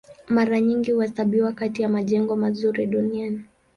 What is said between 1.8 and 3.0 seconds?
ya majengo mazuri